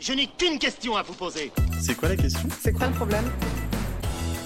[0.00, 1.52] Je n'ai qu'une question à vous poser.
[1.78, 2.48] C'est quoi la question?
[2.58, 3.30] C'est quoi le problème?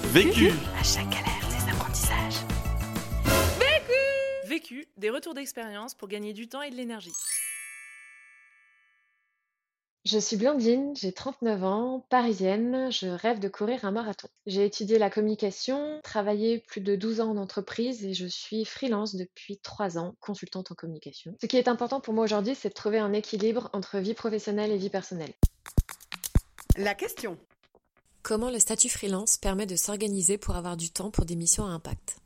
[0.07, 2.45] Vécu À chaque galère, des apprentissages.
[4.49, 7.13] Vécu, des retours d'expérience pour gagner du temps et de l'énergie.
[10.05, 14.29] Je suis Blandine, j'ai 39 ans, parisienne, je rêve de courir un marathon.
[14.45, 19.15] J'ai étudié la communication, travaillé plus de 12 ans en entreprise et je suis freelance
[19.15, 21.35] depuis 3 ans, consultante en communication.
[21.41, 24.73] Ce qui est important pour moi aujourd'hui, c'est de trouver un équilibre entre vie professionnelle
[24.73, 25.33] et vie personnelle.
[26.77, 27.39] La question.
[28.23, 31.71] Comment le statut freelance permet de s'organiser pour avoir du temps pour des missions à
[31.71, 32.19] impact?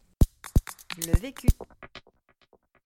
[1.07, 1.47] Le vécu.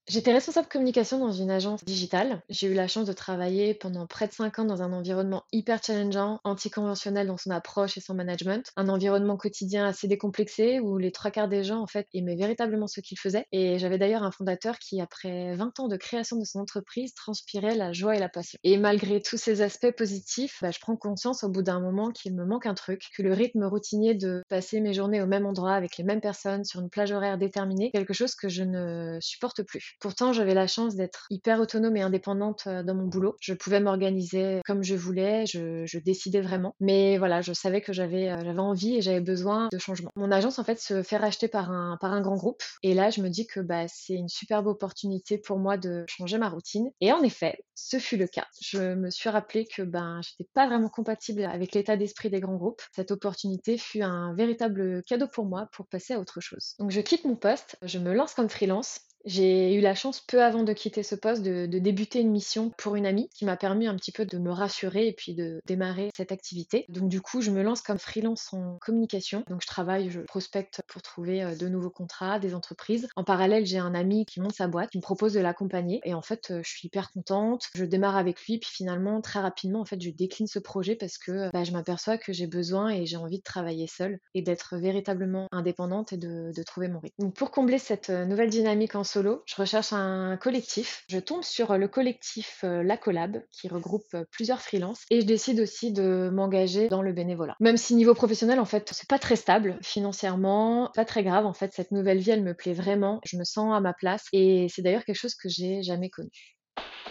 [0.09, 2.42] J'étais responsable communication dans une agence digitale.
[2.48, 5.80] J'ai eu la chance de travailler pendant près de 5 ans dans un environnement hyper
[5.83, 8.73] challengeant, anticonventionnel dans son approche et son management.
[8.77, 12.88] Un environnement quotidien assez décomplexé où les trois quarts des gens, en fait, aimaient véritablement
[12.88, 13.47] ce qu'ils faisaient.
[13.52, 17.77] Et j'avais d'ailleurs un fondateur qui, après 20 ans de création de son entreprise, transpirait
[17.77, 18.59] la joie et la passion.
[18.64, 22.34] Et malgré tous ces aspects positifs, bah, je prends conscience au bout d'un moment qu'il
[22.34, 25.75] me manque un truc, que le rythme routinier de passer mes journées au même endroit
[25.75, 29.62] avec les mêmes personnes sur une plage horaire déterminée, quelque chose que je ne supporte
[29.62, 29.91] plus.
[30.00, 33.36] Pourtant, j'avais la chance d'être hyper autonome et indépendante euh, dans mon boulot.
[33.40, 36.74] Je pouvais m'organiser comme je voulais, je, décidais vraiment.
[36.80, 40.10] Mais voilà, je savais que j'avais euh, j'avais envie et j'avais besoin de changement.
[40.16, 43.10] Mon agence en fait se fait racheter par un par un grand groupe et là,
[43.10, 46.90] je me dis que bah c'est une superbe opportunité pour moi de changer ma routine.
[47.00, 48.46] Et en effet, ce fut le cas.
[48.60, 52.56] Je me suis rappelé que ben j'étais pas vraiment compatible avec l'état d'esprit des grands
[52.56, 52.82] groupes.
[52.94, 56.74] Cette opportunité fut un véritable cadeau pour moi pour passer à autre chose.
[56.78, 60.42] Donc je quitte mon poste, je me lance comme freelance j'ai eu la chance, peu
[60.42, 63.87] avant de quitter ce poste, de, débuter une mission pour une amie qui m'a permis
[63.87, 66.84] un petit peu de me rassurer et puis de démarrer cette activité.
[66.89, 69.45] Donc du coup, je me lance comme freelance en communication.
[69.48, 73.09] Donc je travaille, je prospecte pour trouver euh, de nouveaux contrats, des entreprises.
[73.17, 76.00] En parallèle, j'ai un ami qui monte sa boîte, qui me propose de l'accompagner.
[76.05, 77.69] Et en fait, euh, je suis hyper contente.
[77.75, 81.19] Je démarre avec lui, puis finalement, très rapidement, en fait, je décline ce projet parce
[81.19, 84.77] que bah, je m'aperçois que j'ai besoin et j'ai envie de travailler seule et d'être
[84.77, 87.25] véritablement indépendante et de, trouver mon rythme.
[87.25, 91.05] Donc pour combler cette euh, nouvelle dynamique en solo, je recherche un collectif.
[91.09, 95.27] Je tombe sur le collectif euh, La Collab qui regroupe euh, plusieurs freelances et je
[95.27, 97.55] décide aussi de m'engager dans le bénévolat.
[97.61, 101.53] Même si niveau professionnel en fait, c'est pas très stable financièrement, pas très grave en
[101.53, 104.69] fait, cette nouvelle vie elle me plaît vraiment, je me sens à ma place et
[104.71, 106.31] c'est d'ailleurs quelque chose que j'ai jamais connu.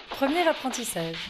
[0.09, 1.29] Premier apprentissage.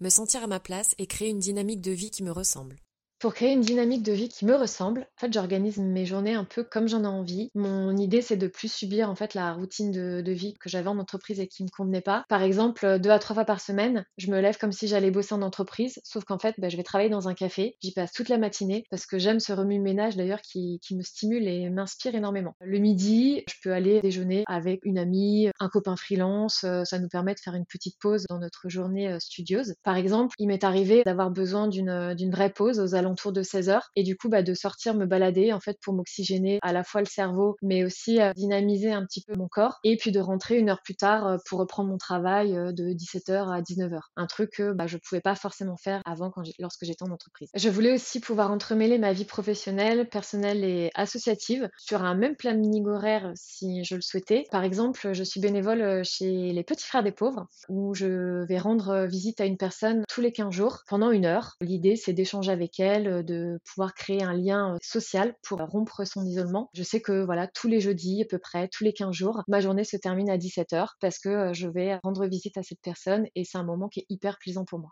[0.00, 2.76] Me sentir à ma place et créer une dynamique de vie qui me ressemble.
[3.24, 6.44] Pour créer une dynamique de vie qui me ressemble, en fait, j'organise mes journées un
[6.44, 7.48] peu comme j'en ai envie.
[7.54, 10.98] Mon idée, c'est de plus subir en fait la routine de, vie que j'avais en
[10.98, 12.26] entreprise et qui me convenait pas.
[12.28, 15.32] Par exemple, deux à trois fois par semaine, je me lève comme si j'allais bosser
[15.32, 17.78] en entreprise, sauf qu'en fait, bah, je vais travailler dans un café.
[17.80, 21.48] J'y passe toute la matinée parce que j'aime ce remue-ménage d'ailleurs qui, qui me stimule
[21.48, 22.54] et m'inspire énormément.
[22.60, 26.64] Le midi, je peux aller déjeuner avec une amie, un copain freelance.
[26.64, 29.76] euh, Ça nous permet de faire une petite pause dans notre journée euh, studieuse.
[29.82, 33.90] Par exemple, il m'est arrivé d'avoir besoin d'une vraie pause aux alentours de 16 heures.
[33.96, 37.00] Et du coup bah, de sortir me balader en fait pour m'oxygéner à la fois
[37.00, 40.58] le cerveau mais aussi euh, dynamiser un petit peu mon corps et puis de rentrer
[40.58, 44.26] une heure plus tard euh, pour reprendre mon travail euh, de 17h à 19h un
[44.26, 47.48] truc que bah, je pouvais pas forcément faire avant quand lorsque j'étais en entreprise.
[47.54, 52.86] Je voulais aussi pouvoir entremêler ma vie professionnelle personnelle et associative sur un même planning
[52.86, 54.44] horaire si je le souhaitais.
[54.50, 59.06] Par exemple je suis bénévole chez les petits frères des pauvres où je vais rendre
[59.06, 61.56] visite à une personne tous les 15 jours pendant une heure.
[61.60, 66.06] L'idée, c'est d'échanger avec elle, euh, de pouvoir créer un lien euh, social pour rompre
[66.06, 66.70] son isolement.
[66.74, 69.60] Je sais que voilà, tous les jeudis, à peu près, tous les 15 jours, ma
[69.60, 73.26] journée se termine à 17h parce que euh, je vais rendre visite à cette personne
[73.34, 74.90] et c'est un moment qui est hyper plaisant pour moi.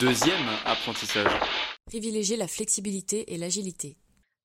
[0.00, 1.30] Deuxième apprentissage.
[1.86, 3.96] Privilégier la flexibilité et l'agilité.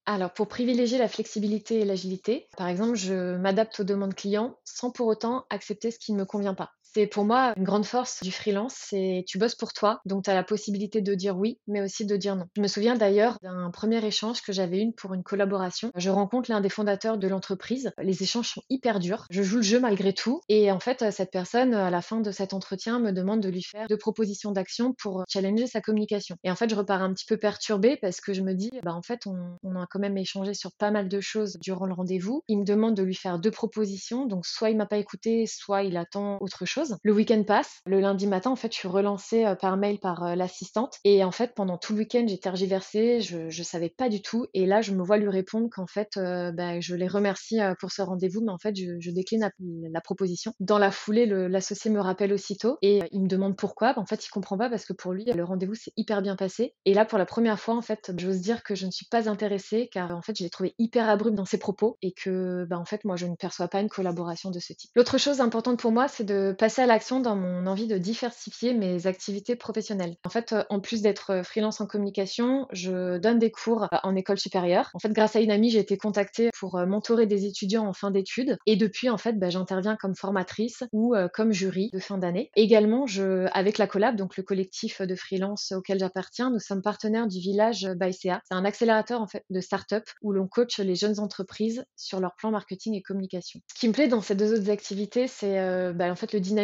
[0.05, 4.91] Alors, pour privilégier la flexibilité et l'agilité, par exemple, je m'adapte aux demandes clients sans
[4.91, 6.71] pour autant accepter ce qui ne me convient pas.
[6.95, 10.29] C'est pour moi une grande force du freelance, c'est tu bosses pour toi, donc tu
[10.29, 12.45] as la possibilité de dire oui, mais aussi de dire non.
[12.55, 15.91] Je me souviens d'ailleurs d'un premier échange que j'avais eu pour une collaboration.
[15.95, 17.91] Je rencontre l'un des fondateurs de l'entreprise.
[17.97, 19.25] Les échanges sont hyper durs.
[19.31, 20.41] Je joue le jeu malgré tout.
[20.49, 23.63] Et en fait, cette personne, à la fin de cet entretien, me demande de lui
[23.63, 26.35] faire deux propositions d'action pour challenger sa communication.
[26.43, 28.93] Et en fait, je repars un petit peu perturbée parce que je me dis, bah
[28.93, 31.93] en fait, on, on a quand même échangé sur pas mal de choses durant le
[31.93, 32.43] rendez-vous.
[32.47, 35.81] Il me demande de lui faire deux propositions, donc soit il m'a pas écouté, soit
[35.81, 36.82] il attend autre chose.
[37.03, 37.81] Le week-end passe.
[37.85, 40.99] Le lundi matin, en fait, je suis relancée euh, par mail par euh, l'assistante.
[41.03, 43.21] Et en fait, pendant tout le week-end, j'ai tergiversé.
[43.21, 44.47] Je, je savais pas du tout.
[44.53, 47.91] Et là, je me vois lui répondre qu'en fait, euh, bah, je les remercie pour
[47.91, 50.53] ce rendez-vous, mais en fait, je, décline la, proposition.
[50.59, 53.93] Dans la foulée, l'associé me rappelle aussitôt et il me demande pourquoi.
[53.93, 56.35] Bah, en fait, il comprend pas parce que pour lui, le rendez-vous s'est hyper bien
[56.35, 56.73] passé.
[56.85, 59.29] Et là, pour la première fois, en fait, j'ose dire que je ne suis pas
[59.29, 62.77] intéressée car en fait, je l'ai trouvé hyper abrupt dans ses propos et que, bah,
[62.77, 64.91] en fait, moi, je ne perçois pas une collaboration de ce type.
[64.95, 68.73] L'autre chose importante pour moi, c'est de passer à l'action dans mon envie de diversifier
[68.73, 70.15] mes activités professionnelles.
[70.25, 74.89] En fait, en plus d'être freelance en communication, je donne des cours en école supérieure.
[74.93, 78.11] En fait, grâce à une amie, j'ai été contactée pour mentorer des étudiants en fin
[78.11, 82.49] d'études et depuis, en fait, bah, j'interviens comme formatrice ou comme jury de fin d'année.
[82.55, 83.05] Également,
[83.51, 87.87] avec la Collab, donc le collectif de freelance auquel j'appartiens, nous sommes partenaires du village
[87.95, 88.41] ByCA.
[88.45, 92.35] C'est un accélérateur en fait de start-up où l'on coach les jeunes entreprises sur leur
[92.35, 93.59] plan marketing et communication.
[93.73, 96.39] Ce qui me plaît dans ces deux autres activités, c'est euh, bah, en fait le
[96.39, 96.62] dynamisme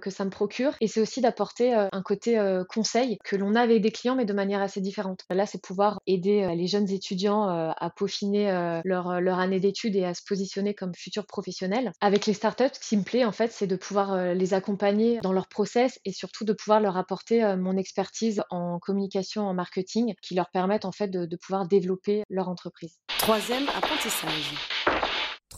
[0.00, 3.54] que ça me procure et c'est aussi d'apporter euh, un côté euh, conseil que l'on
[3.54, 5.24] a avec des clients mais de manière assez différente.
[5.30, 10.22] Là, c'est pouvoir aider les jeunes étudiants à peaufiner leur, année d'études et à se
[10.26, 11.92] positionner comme futurs professionnels.
[12.00, 15.32] Avec les startups, ce qui me plaît en fait, c'est de pouvoir les accompagner dans
[15.32, 20.34] leur process et surtout de pouvoir leur apporter mon expertise en communication, en marketing, qui
[20.34, 22.98] leur permettent en fait de pouvoir développer leur entreprise.
[23.18, 24.54] Troisième apprentissage.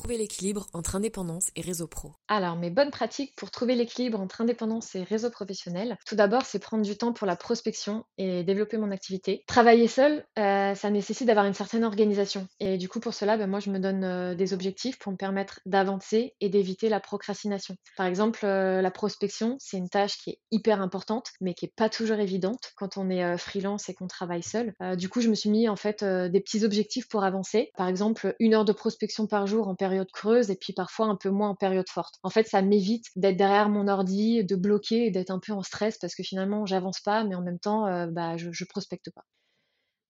[0.03, 2.11] Trouver l'équilibre entre indépendance et réseau pro.
[2.27, 6.59] Alors, mes bonnes pratiques pour trouver l'équilibre entre indépendance et réseau professionnel, tout d'abord, c'est
[6.59, 9.45] prendre du temps pour la prospection et développer mon activité.
[9.47, 12.49] Travailler seul, euh, ça nécessite d'avoir une certaine organisation.
[12.59, 15.17] Et du coup, pour cela, ben, moi, je me donne euh, des objectifs pour me
[15.17, 17.77] permettre d'avancer et d'éviter la procrastination.
[17.97, 21.73] Par exemple, euh, la prospection, c'est une tâche qui est hyper importante, mais qui est
[21.77, 24.75] pas toujours évidente quand on est freelance et qu'on travaille seul.
[24.97, 27.71] du coup, je me suis mis en fait des petits objectifs pour avancer.
[27.77, 31.17] Par exemple, une heure de prospection par jour en période creuse et puis parfois un
[31.17, 32.17] peu moins en période forte.
[32.23, 35.63] En fait, ça m'évite d'être derrière mon ordi, de bloquer et d'être un peu en
[35.63, 39.11] stress parce que finalement, j'avance pas, mais en même temps, euh, bah, je, je prospecte
[39.15, 39.25] pas.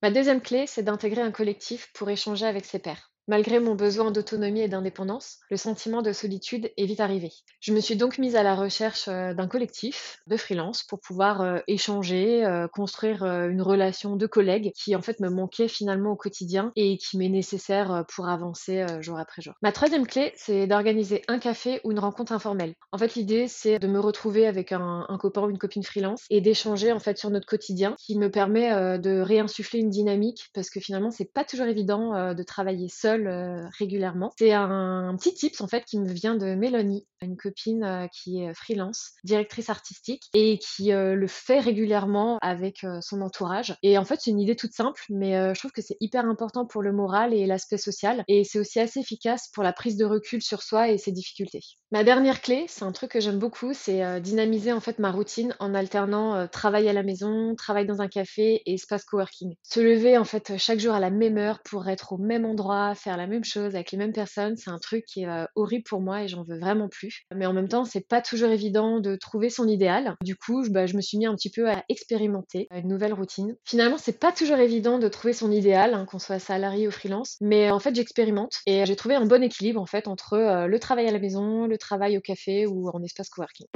[0.02, 3.12] Ma deuxième clé, c'est d'intégrer un collectif pour échanger avec ses pairs.
[3.32, 7.32] Malgré mon besoin d'autonomie et d'indépendance, le sentiment de solitude est vite arrivé.
[7.61, 11.40] Je me suis donc mise à la recherche euh, d'un collectif de freelance pour pouvoir
[11.40, 16.14] euh, échanger, euh, construire une relation de collègues qui en fait me manquait finalement au
[16.14, 19.55] quotidien et qui m'est nécessaire pour avancer jour après jour.
[19.62, 22.75] Ma troisième clé, c'est d'organiser un café ou une rencontre informelle.
[22.90, 26.25] En fait, l'idée, c'est de me retrouver avec un, un, copain ou une copine freelance
[26.29, 30.69] et d'échanger en fait sur notre quotidien qui me permet de réinsuffler une dynamique parce
[30.69, 34.33] que finalement, c'est pas toujours évident de travailler seul euh, régulièrement.
[34.39, 38.43] C'est un, petit tips en fait qui me vient de Mélanie, une copine euh, qui
[38.43, 43.77] est freelance, directrice artistique et qui euh, le fait régulièrement avec son entourage.
[43.83, 46.67] Et en fait, c'est une idée toute simple, mais je trouve que c'est hyper important
[46.67, 48.25] pour le moral et l'aspect social.
[48.29, 51.63] Et c'est aussi assez efficace pour la prise de recul sur soi et ses difficultés.
[51.93, 55.55] Ma dernière clé, c'est un truc que j'aime beaucoup, c'est dynamiser en fait ma routine
[55.61, 59.55] en alternant travail à la maison, travail dans un café et espace coworking.
[59.62, 62.94] Se lever en fait chaque jour à la même heure pour être au même endroit,
[62.94, 65.85] faire la même chose avec les mêmes personnes, c'est un truc qui est euh, horrible
[65.85, 67.25] pour moi et j'en veux vraiment plus.
[67.35, 70.17] Mais en même temps, c'est pas toujours évident de trouver son idéal.
[70.23, 73.55] Du coup, bah, je me suis mis un petit peu à expérimenter une nouvelle routine.
[73.67, 77.37] Finalement, c'est pas toujours évident de trouver son idéal, hein, qu'on soit salarié ou freelance,
[77.43, 80.79] mais en fait, j'expérimente et j'ai trouvé un bon équilibre en fait entre euh, le
[80.79, 83.67] travail à la maison, le travail au café ou en espace coworking.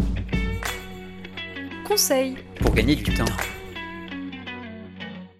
[1.87, 3.25] Conseil pour gagner du temps.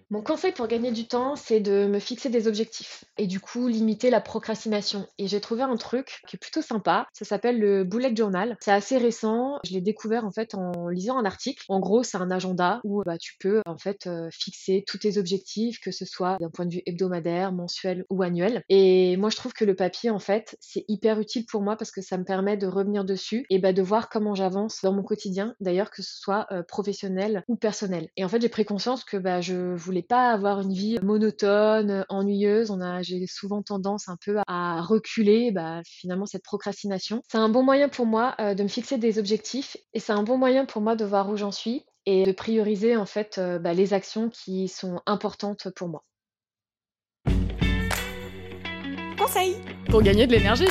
[0.09, 3.67] Mon conseil pour gagner du temps, c'est de me fixer des objectifs et du coup
[3.67, 5.05] limiter la procrastination.
[5.17, 8.55] Et j'ai trouvé un truc qui est plutôt sympa, ça s'appelle le bullet journal.
[8.61, 11.65] C'est assez récent, je l'ai découvert en fait en lisant un article.
[11.67, 15.17] En gros, c'est un agenda où bah, tu peux en fait euh, fixer tous tes
[15.17, 18.63] objectifs, que ce soit d'un point de vue hebdomadaire, mensuel ou annuel.
[18.69, 21.91] Et moi, je trouve que le papier en fait, c'est hyper utile pour moi parce
[21.91, 25.03] que ça me permet de revenir dessus et bah, de voir comment j'avance dans mon
[25.03, 28.07] quotidien, d'ailleurs que ce soit euh, professionnel ou personnel.
[28.15, 32.05] Et en fait, j'ai pris conscience que bah, je voulais pas avoir une vie monotone,
[32.09, 32.71] ennuyeuse.
[32.71, 37.21] On a, j'ai souvent tendance un peu à reculer, bah, finalement, cette procrastination.
[37.29, 40.23] C'est un bon moyen pour moi euh, de me fixer des objectifs et c'est un
[40.23, 43.59] bon moyen pour moi de voir où j'en suis et de prioriser en fait euh,
[43.59, 46.03] bah, les actions qui sont importantes pour moi.
[49.17, 49.57] Conseil
[49.89, 50.67] pour gagner de l'énergie.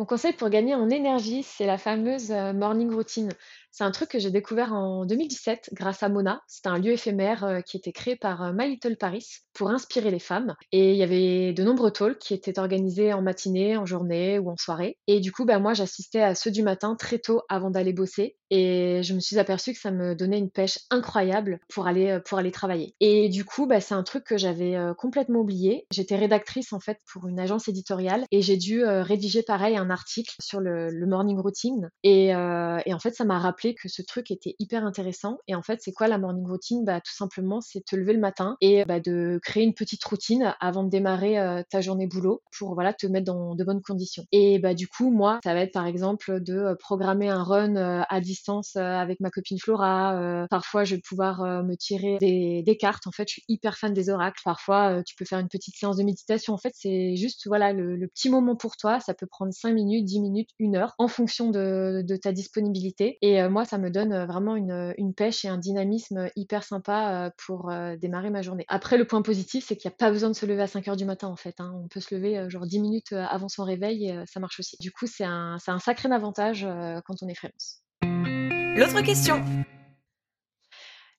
[0.00, 3.30] Mon conseil pour gagner en énergie, c'est la fameuse euh, morning routine.
[3.72, 6.42] C'est un truc que j'ai découvert en 2017 grâce à Mona.
[6.48, 10.10] C'était un lieu éphémère euh, qui était créé par euh, My Little Paris pour inspirer
[10.10, 10.56] les femmes.
[10.72, 14.50] Et il y avait de nombreux talks qui étaient organisés en matinée, en journée ou
[14.50, 14.96] en soirée.
[15.06, 18.36] Et du coup, bah, moi, j'assistais à ceux du matin très tôt avant d'aller bosser.
[18.50, 22.20] Et je me suis aperçue que ça me donnait une pêche incroyable pour aller, euh,
[22.20, 22.96] pour aller travailler.
[22.98, 25.86] Et du coup, bah, c'est un truc que j'avais complètement oublié.
[25.92, 30.34] J'étais rédactrice en fait pour une agence éditoriale et j'ai dû rédiger pareil un article
[30.40, 31.90] sur le, morning routine.
[32.02, 35.38] Et, et en fait, ça m'a rappelé que ce truc était hyper intéressant.
[35.46, 36.84] Et en fait, c'est quoi la morning routine?
[36.84, 40.54] Bah, tout simplement, c'est te lever le matin et bah, de créer une petite routine
[40.60, 44.24] avant de démarrer euh, ta journée boulot pour voilà te mettre dans de bonnes conditions.
[44.32, 47.76] Et bah du coup, moi, ça va être par exemple de euh, programmer un run
[47.76, 50.46] euh, à distance avec ma copine Flora.
[50.50, 53.06] parfois, je vais pouvoir me tirer des, cartes.
[53.06, 54.40] En fait, je suis hyper fan des oracles.
[54.44, 56.54] Parfois, tu peux faire une petite séance de méditation.
[56.54, 59.00] En fait, c'est juste voilà le, petit moment pour toi.
[59.00, 63.18] Ça peut prendre 5 minutes, 10 minutes, une heure en fonction de, de ta disponibilité.
[63.22, 67.70] Et moi, ça me donne vraiment une, une pêche et un dynamisme hyper sympa pour
[68.00, 68.64] démarrer ma journée.
[68.68, 70.88] Après, le point positif, c'est qu'il n'y a pas besoin de se lever à 5
[70.88, 71.56] heures du matin en fait.
[71.58, 71.72] Hein.
[71.82, 74.76] On peut se lever genre 10 minutes avant son réveil et ça marche aussi.
[74.80, 76.66] Du coup, c'est un, un sacré avantage
[77.04, 77.82] quand on est freelance.
[78.02, 79.44] L'autre question.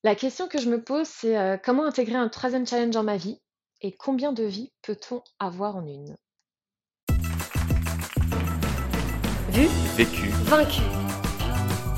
[0.03, 3.39] La question que je me pose, c'est comment intégrer un troisième challenge dans ma vie
[3.81, 6.15] et combien de vies peut-on avoir en une?
[9.49, 10.81] Vu, vécu, vaincu.